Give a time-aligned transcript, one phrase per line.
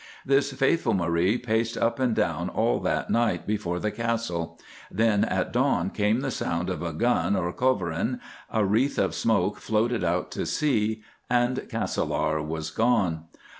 [0.25, 5.53] This faithful Marie paced up and down all that night before the Castle; then at
[5.53, 8.19] dawn came the sound of a gun or culverin,
[8.51, 13.25] a wreath of smoke floated out to sea, and Castelar was gone.